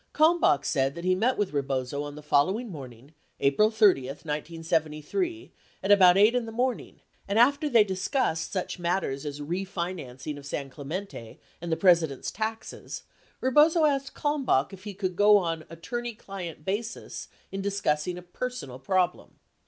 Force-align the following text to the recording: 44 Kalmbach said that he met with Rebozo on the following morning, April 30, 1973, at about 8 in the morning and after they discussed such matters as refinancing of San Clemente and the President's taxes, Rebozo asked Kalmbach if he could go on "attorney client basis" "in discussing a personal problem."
44 0.15 0.17
Kalmbach 0.39 0.65
said 0.65 0.95
that 0.95 1.05
he 1.05 1.13
met 1.13 1.37
with 1.37 1.53
Rebozo 1.53 2.01
on 2.01 2.15
the 2.15 2.23
following 2.23 2.69
morning, 2.71 3.13
April 3.39 3.69
30, 3.69 4.07
1973, 4.07 5.51
at 5.83 5.91
about 5.91 6.17
8 6.17 6.33
in 6.33 6.47
the 6.47 6.51
morning 6.51 7.01
and 7.27 7.37
after 7.37 7.69
they 7.69 7.83
discussed 7.83 8.51
such 8.51 8.79
matters 8.79 9.27
as 9.27 9.41
refinancing 9.41 10.39
of 10.39 10.45
San 10.47 10.71
Clemente 10.71 11.37
and 11.61 11.71
the 11.71 11.77
President's 11.77 12.31
taxes, 12.31 13.03
Rebozo 13.41 13.85
asked 13.85 14.15
Kalmbach 14.15 14.73
if 14.73 14.85
he 14.85 14.95
could 14.95 15.15
go 15.15 15.37
on 15.37 15.65
"attorney 15.69 16.15
client 16.15 16.65
basis" 16.65 17.27
"in 17.51 17.61
discussing 17.61 18.17
a 18.17 18.23
personal 18.23 18.79
problem." 18.79 19.35